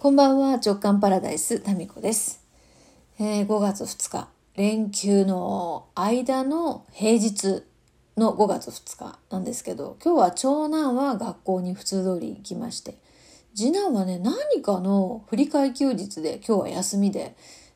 [0.00, 2.40] こんばんは、直感パラダイス、タミコです。
[3.18, 7.64] えー、5月2日、連休の間の平日
[8.16, 12.96] の5月2日なんですけど、今日は長男は学校に普通通り行きまして、
[13.56, 17.34] 次男はね、何かの振り替え休日で今日は休みで、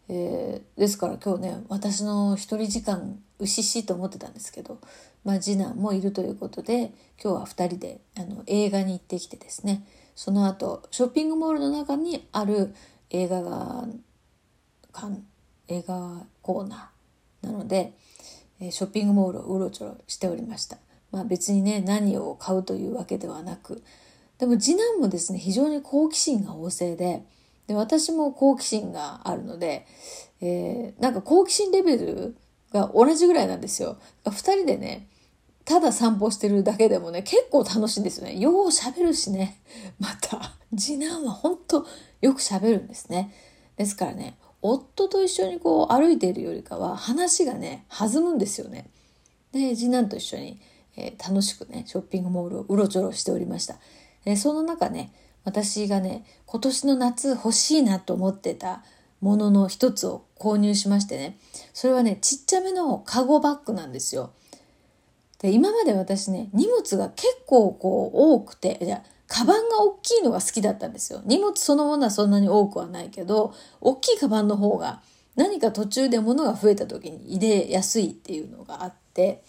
[0.09, 4.79] えー、ですから今日ね、私の一人時間、うししと思ってたんですけど、
[5.25, 9.85] まあ次男もいるということで、今日は2人であの映画に行ってきてですね、
[10.15, 12.75] その後、ショッピングモールの中にある
[13.11, 13.87] 映画が、
[15.69, 17.93] 映画コーナーなので、
[18.71, 20.79] ショッピングモールをうろちょろしておりました。
[21.11, 23.83] まあ別にね、何を買うというわけではなく、
[24.39, 27.25] でも次男もですね、非常に好奇心が旺盛で、
[27.67, 29.87] で私も好奇心があるので、
[30.41, 32.37] えー、なんか好奇心レベル
[32.73, 33.99] が同じぐらいなんですよ。
[34.25, 35.07] 二人でね、
[35.65, 38.37] ただ散歩してるだけでもね、結構楽しいんですよね。
[38.37, 39.61] よう喋るしね。
[39.99, 41.87] また、次男は本当
[42.21, 43.33] よく喋るんですね。
[43.77, 48.89] ですからね、夫と一緒にこう歩いているよりかは話がね、弾むんですよね。
[49.53, 50.61] で、次男と一緒に、
[50.97, 53.79] えー、楽しくね、ショッピングモールをうろちょろしておりました。
[54.25, 55.13] でその中ね、
[55.45, 58.85] 私がね、今年の夏欲しいなと思ってた
[59.21, 61.39] ものの一つを購入しましてね、
[61.73, 64.33] それはね、ちっちゃめのカゴバッグなんですよ。
[65.43, 71.21] で、今まで私ね、荷物が結構こう多くて、じゃカバンが大きいのが好きだったんですよ。
[71.25, 75.03] 荷物そのものはそんなに多くはないけど、大きいカバンの方が
[75.37, 79.43] 何か途中で物が増えた時に入れやすいっていうのがあって、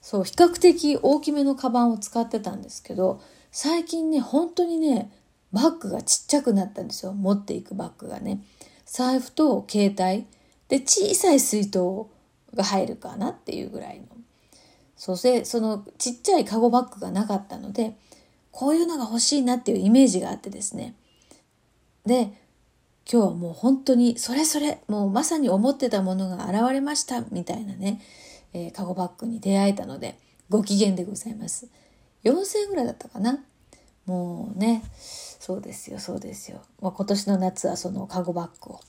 [0.00, 5.10] そう、比較的大きめのカバンを使ってたんですけど、最近ね、本当にね、
[5.52, 7.12] バッグがちっちゃくなったんですよ。
[7.12, 8.42] 持っていくバッグがね。
[8.84, 10.26] 財布と携帯
[10.68, 11.78] で小さい水筒
[12.54, 14.06] が入るかなっていうぐらいの
[14.96, 17.96] そしてそのちっちゃいカゴバッグがなかったので
[18.50, 20.94] こういうのが欲しいなっていうイメージがあってですね。
[22.06, 22.32] で
[23.10, 28.00] 今日はもう本当にそれそれもうまさに思ってたものが現れましたみたいなね、
[28.52, 30.18] えー、カゴバッグに出会えたので
[30.48, 31.68] ご機嫌でございます。
[32.24, 33.44] 4000円ぐらいだったかな？
[34.06, 38.80] もうねそうですよそうですよ、まあ、今年の夏はそのカゴバッグを、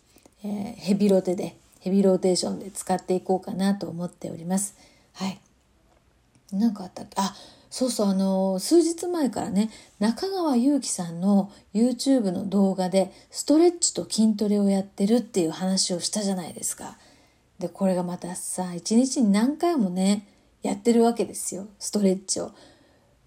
[0.44, 4.76] えー、ヘビロテでヘビローテーションで使っていこうかなと思っております。
[5.14, 5.40] はい。
[6.52, 7.36] 何かあったあ
[7.70, 9.70] そうそうあの数日前からね
[10.00, 16.98] 中川祐樹さんの YouTube の動画でストレッチと筋トレをやってるっていう話をしたじゃないですか。
[17.60, 20.28] でこれがまたさ一日に何回もね
[20.62, 22.52] やってるわけですよストレッチを。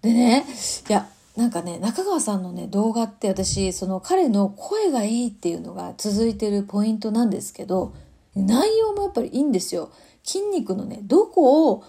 [0.01, 0.45] でね
[0.89, 1.07] いや
[1.37, 7.93] なんかね中川さんのね動画って私その彼の声がいいっていうのが続いてるポイントなんですけど
[8.35, 9.91] 内容もやっぱりいいんですよ。
[10.23, 11.83] 筋肉のねどこを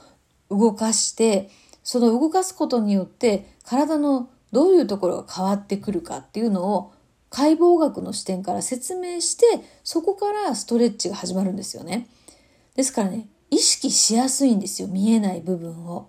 [0.56, 1.50] 動かして、
[1.82, 6.92] その動かすことによって体のどういうところが変わってくるかっていうのを
[7.30, 9.46] 解剖学の視点から説明して、
[9.82, 12.06] そこからストレッチが始まるんですよね。
[12.76, 16.08] ですからね、意識しやすいんですよ、見えない部分を。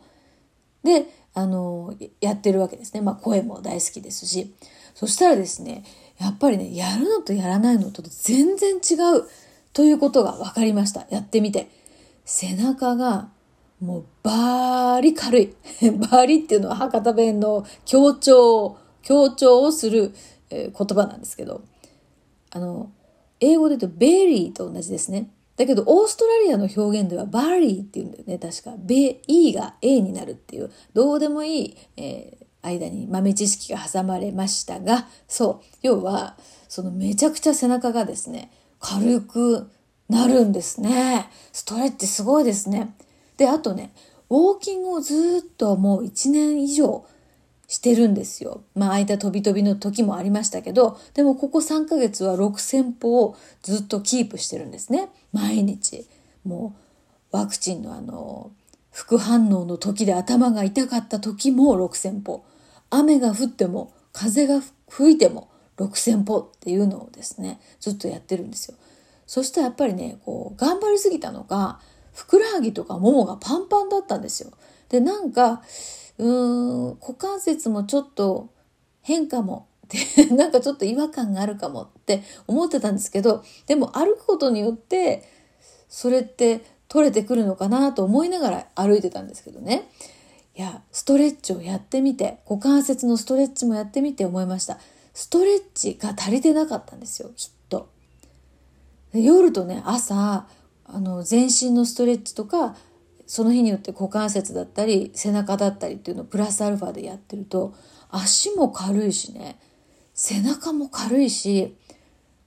[0.83, 3.01] で、あの、やってるわけですね。
[3.01, 4.53] まあ声も大好きですし。
[4.93, 5.83] そしたらですね、
[6.19, 9.27] やっぱりね、やるのとやらないのと全然違う
[9.71, 11.07] ということが分かりました。
[11.09, 11.69] やってみて。
[12.25, 13.29] 背中が
[13.79, 15.55] もうバーリ軽い。
[15.99, 20.13] バーリっていうのは博多弁の強調、強調をする、
[20.49, 21.61] え、言葉なんですけど、
[22.51, 22.91] あの、
[23.39, 25.29] 英語で言うと very と同じですね。
[25.57, 28.73] だけど、オーストラリアの表現ではバーリーって言うんだよね、確か。
[28.77, 35.65] ベ、E が A になるっていう、どうでもいい、えー、間に豆知識が挟まれましたが、そう。
[35.81, 36.37] 要は、
[36.69, 39.69] そのめちゃくちゃ背中がですね、軽く
[40.09, 41.29] なるんですね。
[41.51, 42.95] ストレッチすごいですね。
[43.37, 43.93] で、あとね、
[44.29, 47.05] ウォーキングをずっともう1年以上
[47.67, 48.63] してるんですよ。
[48.75, 55.09] まあ、空いた飛び飛びの時もありましたけど、でもここ3ヶ月は6000歩をずっとキープしてるんですね。
[55.31, 56.07] 毎日。
[56.43, 56.75] も
[57.31, 58.51] う、ワクチンのあの、
[58.91, 62.43] 副反応の時で頭が痛かった時も6000歩。
[62.89, 68.77] 雨が降っても、風が吹いても6000歩っていうのをですね、ずっとやってるんですよ。
[69.25, 71.79] そしてやっぱりね、こう、頑張りすぎたのか、
[72.13, 74.51] ふくらはぎとかももがパンパンだったんですよ。
[74.89, 75.63] で、なんか、
[76.17, 78.49] うーん、股関節もちょっと
[79.01, 85.23] 変かもって なんかちょっと違和感があるかもって思ってたんですけど、でも歩くことによって、
[85.89, 89.89] それって取れてくるのかなと思いながら歩いてたんですけどね。
[90.55, 94.77] いや、ストレッチをやってみて、股関節のストレッチもやってみて思いました。
[95.13, 97.89] ストレッチが足りてなかったんですよ、きっと。
[99.13, 100.47] 夜とね、朝、
[100.93, 102.75] あの全身のストレッチとか
[103.25, 107.73] その日によって股関節だったり背中だったりっていうのをプラスアルファでやってると
[108.09, 109.59] 足も軽いしね
[110.13, 111.75] 背中も軽いし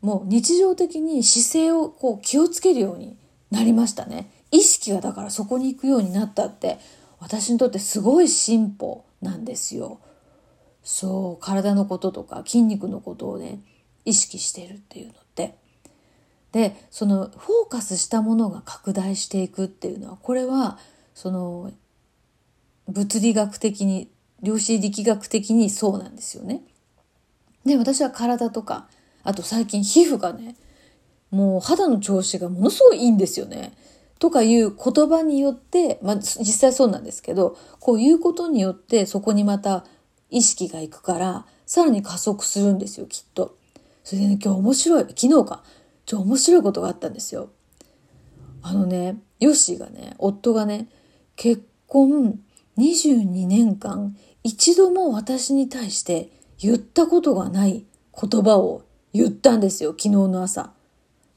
[0.00, 3.16] もう日常的に姿勢をこう気をつけるように
[3.50, 4.30] なりましたね。
[4.52, 6.78] 意識がだからそこに行くようになったって
[7.18, 9.98] 私にとってすごい進歩なんですよ。
[10.84, 13.58] そう体のこととか筋肉のことをね
[14.04, 15.56] 意識してるっていうのって。
[16.56, 20.78] でそのフォーカスしたものが拡大していくっていうのはこれは
[21.12, 21.70] その
[22.88, 24.08] 物理学的に
[24.42, 26.62] 量子力学的にそうなんですよね。
[27.66, 28.88] で私は体とか
[29.22, 30.56] あと最近皮膚がね
[31.30, 33.74] もう肌の調子がものすごいいいんですよね。
[34.18, 39.84] とかいう言葉によって、まあ実際そうなんですけど、こういうことによってそこにまた
[40.30, 43.58] 意識がいくから、さらに加速するんですよ、きっと。
[44.04, 45.64] それでね、今日面白い、昨日か、
[46.06, 47.50] ちょ、面白いことがあったんですよ。
[48.62, 50.88] あのね、ヨッシーがね、夫がね、
[51.36, 52.40] 結婚
[52.78, 57.84] 22年間、一度も私に対して言ったことがない
[58.18, 60.72] 言葉を言ったんですよ、昨日の朝。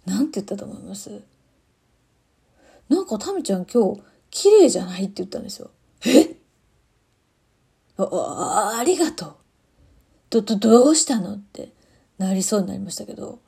[0.06, 1.22] なんて言ったと思います？
[2.88, 4.02] なんかタミちゃん今日
[4.32, 5.72] 綺麗じゃないって言ったんですよ。
[6.06, 6.36] え？
[7.98, 9.36] あありがとう。
[10.30, 11.34] ど、ど、どうしたの？
[11.34, 11.74] って
[12.18, 13.40] なりそうになりましたけど。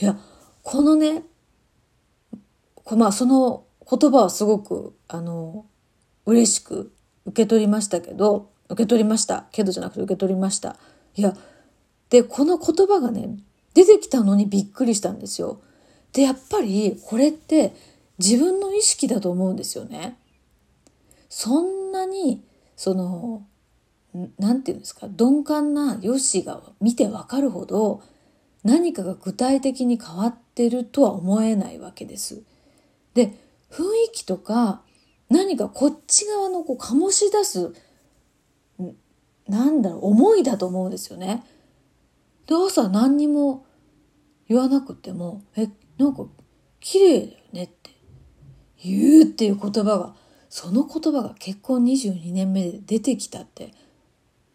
[0.00, 0.18] いや、
[0.62, 1.22] このね、
[2.96, 5.66] まあその言葉はすごく、あの、
[6.26, 6.92] 嬉しく
[7.26, 9.46] 受け取りましたけど、受け取りました。
[9.52, 10.76] けどじゃなくて受け取りました。
[11.16, 11.36] いや、
[12.10, 13.36] で、この言葉がね、
[13.74, 15.60] 出てきたのにびっくりしたんですよ。
[16.12, 17.74] で、やっぱりこれって
[18.18, 20.16] 自分の意識だと思うんですよね。
[21.28, 22.44] そんなに、
[22.76, 23.46] その、
[24.38, 28.02] なんていうんですか、鈍感なヨッシーが見てわかるほど
[28.64, 32.42] 何かが具体的に変わってるとは思えないわけです。
[33.14, 33.32] で、
[33.70, 34.82] 雰囲気とか
[35.30, 37.72] 何かこっち側のこう醸し出す、
[39.48, 41.44] なんだろう、思いだと思うんですよね。
[42.46, 43.64] で、朝何にも
[44.48, 46.26] 言わなくても、え、なんか
[46.80, 47.90] 綺麗だよねって
[48.82, 50.14] 言うっていう言葉が、
[50.50, 53.72] その言葉が結婚22年目で出てきたって、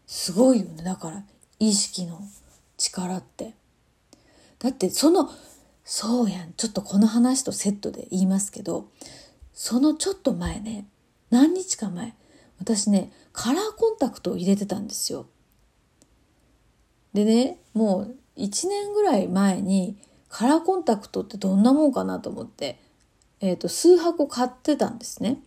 [0.06, 0.84] すごいよね。
[0.84, 1.24] だから、
[1.58, 2.20] 意識の
[2.76, 3.54] 力って。
[4.60, 5.30] だってその、
[5.88, 6.52] そうやん。
[6.54, 8.88] ちょっとこの話とセットで言いますけど、
[9.54, 10.84] そのちょっと前ね、
[11.30, 12.12] 何日か前、
[12.58, 15.26] 私ね、カラーコンタクトを入れてたんですよ。
[17.14, 19.96] でね、もう1年ぐらい前に
[20.28, 22.80] カラーコンタクトってどんなもんかなと思って、
[23.40, 25.40] えっ、ー、と、数箱買ってたんですね。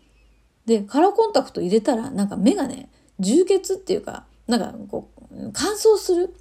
[0.65, 2.89] で、カラーコンタクト入れたら、なんか目がね、
[3.19, 6.33] 充血っていうか、なんかこう、乾燥する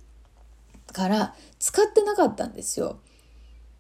[0.93, 3.01] から使ってなかったんですよ。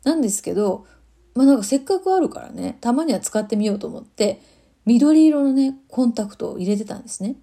[0.04, 0.86] なんですけど、
[1.34, 4.40] まあなんかせっかくあるからね、たまには使ってみようと思って、
[4.86, 7.36] 緑色のね、コンタクトを入れてたんですね。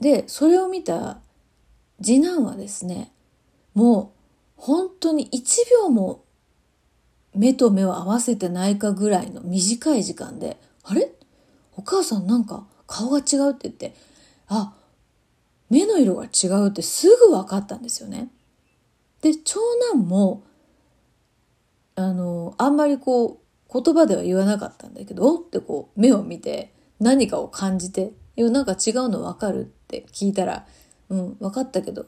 [0.00, 1.18] で、それを見た
[2.02, 3.12] 次男はですね、
[3.74, 4.12] も
[4.58, 6.24] う本当に1秒も
[7.34, 11.12] 目と目を合わせてないかぐらいの短い時間で、あれ？
[11.76, 13.94] お母さんなんか顔が違うって言って、
[14.48, 14.74] あ、
[15.70, 18.28] 目の色が違うってすぐ分かったんですよね。
[19.20, 19.60] で、長
[19.92, 20.42] 男も、
[21.98, 30.64] あの、あんまりこう、言葉では言わなかったんだけど、ってこう、目を見て何かを感じて、いや、なんか違うの分かるって聞いたら、
[31.08, 32.06] うん、分かったけど、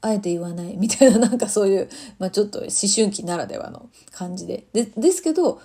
[0.00, 1.88] あえて言わないみたいななんかそういう、
[2.20, 4.68] まあちょっと思春期ならではの感じで。
[4.72, 5.60] で、ですけど、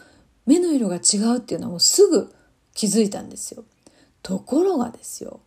[0.47, 2.33] 目の色が違うっていうのはもうすぐ
[2.73, 3.63] 気づいたんですよ。
[4.23, 5.39] ところがですよ、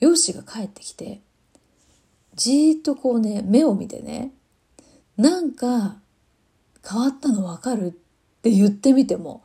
[0.00, 1.20] 容姿が帰ってきて、
[2.34, 4.32] じーっとこうね、目を見てね、
[5.16, 5.98] なんか
[6.88, 7.90] 変わったのわかるっ
[8.42, 9.42] て言ってみても、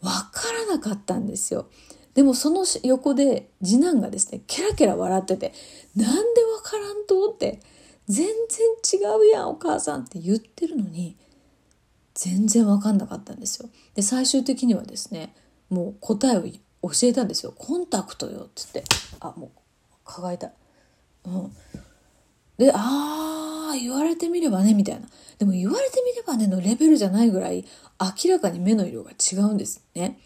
[0.00, 1.66] わからなかったんですよ。
[2.14, 5.52] でもその横で次男がですね、ケラケラ笑ってて、
[5.96, 7.60] なんでわからんとって、
[8.06, 11.16] 全然違うやんお母さんって言ってるのに、
[12.14, 13.68] 全然わかんなかったんですよ。
[13.94, 15.34] で、最終的にはですね、
[15.70, 17.52] もう答えを教えたんですよ。
[17.56, 18.94] コンタクトよって言って。
[19.20, 19.50] あ、もう、
[20.04, 20.50] 輝いた。
[21.24, 21.52] うん。
[22.58, 25.08] で、あ言われてみればね、みたいな。
[25.38, 27.64] でも言われてみればねのレベルじゃないぐらい
[28.24, 30.18] 明らかに目の色が違うんですね。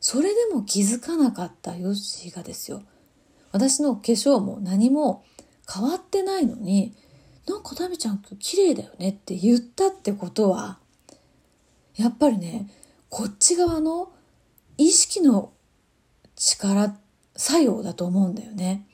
[0.00, 2.82] それでも気づかなかったヨッシーがですよ。
[3.52, 5.24] 私の化粧も何も
[5.72, 6.94] 変わってないのに、
[7.46, 10.78] なんかタミちゃん今日綺麗だよねって言ったってことは、
[11.96, 12.70] やっぱりね、
[13.08, 14.12] こっち側の
[14.76, 15.52] 意識の
[16.36, 16.96] 力、
[17.36, 18.86] 作用だと思うんだよね。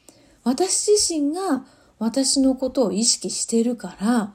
[0.44, 1.64] 私自身が
[2.00, 4.32] 私のことを意識してるから、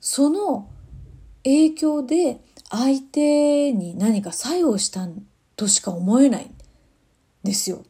[0.00, 0.70] その
[1.44, 5.06] 影響で相手に何か作用した
[5.54, 6.50] としか思えないん
[7.44, 7.84] ですよ。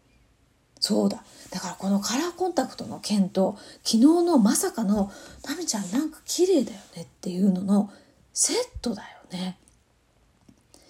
[0.80, 1.22] そうだ。
[1.50, 7.90] だからこのカラーコンタクトの件と昨日のまさかの「タミちゃんなんか綺麗だよね」っていうのの
[8.34, 9.60] セットだよね。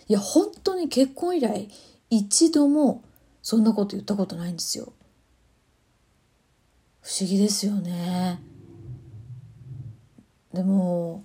[0.09, 1.68] いや本当に結婚以来
[2.09, 3.02] 一度も
[3.42, 4.95] そんなこと言ったことないんですよ。
[7.07, 8.41] 不思議ですよね。
[10.53, 11.23] でも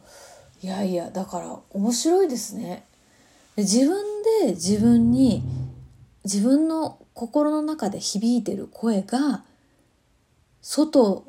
[0.62, 2.86] いやいやだから面白いですね。
[3.58, 4.04] 自分
[4.44, 5.44] で自分に
[6.24, 9.44] 自分の心の中で響いてる声が
[10.62, 11.26] 外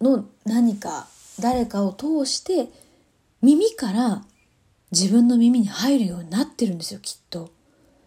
[0.00, 1.06] の何か
[1.38, 2.70] 誰かを通して
[3.42, 4.24] 耳から
[4.92, 7.50] 自分の耳に入るようになってるんですよきっと。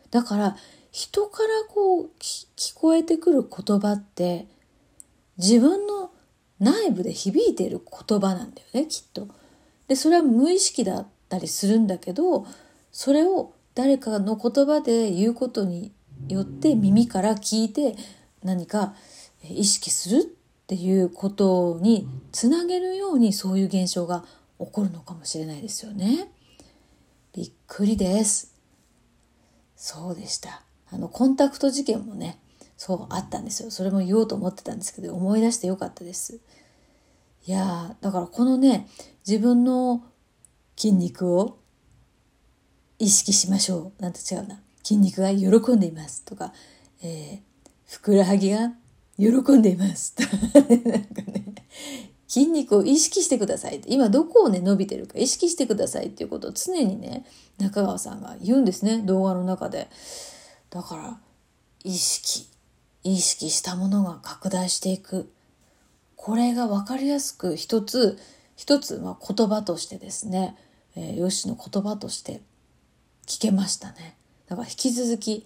[0.10, 0.58] だから
[0.92, 4.48] 人からこう聞こえてくる言葉って
[5.38, 6.12] 自分の
[6.60, 9.28] 内部で響いている言葉なんだよねきっと。
[9.88, 12.46] でそれは無意識だったりするんだけど
[12.92, 15.92] それを誰かの言葉で言うことに
[16.28, 17.96] よって耳から聞いて
[18.44, 18.94] 何か
[19.44, 20.22] 意識するっ
[20.68, 24.24] ていうことにつなげるようにそういう現象が
[24.60, 26.32] 起こるのかもしれないですよね。
[27.36, 28.54] びっくりです。
[29.76, 30.62] そうでした。
[30.92, 32.40] あのコンタクト事件もね
[32.86, 33.72] そうあったんですよ。
[33.72, 36.42] それも言おうと思ってたんですけど思い出してよかったです。
[37.48, 38.90] いやだからこのね
[39.26, 40.04] 自分の
[40.76, 41.60] 筋肉を
[43.00, 44.02] 意識しましょう。
[44.02, 44.60] なんて違うな。
[44.84, 45.48] 筋肉が喜
[45.78, 46.26] んでいます。
[46.26, 46.52] とか、
[47.02, 47.40] えー、
[47.88, 48.74] ふくらはぎが
[49.18, 50.16] 喜んでいます。
[50.16, 50.30] とか
[50.90, 51.56] なんかね。
[52.28, 53.78] 筋肉を意識してください。
[53.78, 55.18] って今どこをね伸びてるか。
[55.18, 56.08] 意識してください。
[56.08, 57.26] っていうことを常にね
[57.60, 58.98] 中川さんが言うんですね。
[58.98, 59.88] 動画の中で。
[60.70, 61.18] だから
[61.86, 62.52] 意識。
[63.04, 65.32] 意識したものが拡大していく
[66.16, 68.18] これが分かりやすく一つ
[68.56, 70.56] 一つ、まあ、言葉としてですね、
[70.96, 72.42] えー、よしの言葉として
[73.26, 74.16] 聞けましたね。
[74.48, 75.46] だから引き続き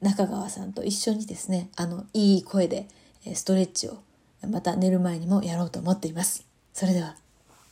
[0.00, 2.86] 中川さんと一緒にですね、あの、いい声で
[3.34, 3.98] ストレッチを
[4.48, 6.44] また寝る前にもやろうと思っています。
[6.72, 7.21] それでは。